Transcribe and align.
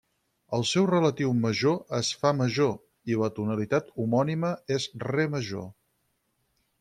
El 0.57 0.63
seu 0.69 0.85
relatiu 0.91 1.33
major 1.41 1.75
és 1.99 2.09
fa 2.23 2.31
major, 2.39 2.73
i 3.13 3.19
la 3.23 3.29
tonalitat 3.37 3.93
homònima 4.05 4.55
és 4.79 4.89
re 5.13 5.29
major. 5.37 5.69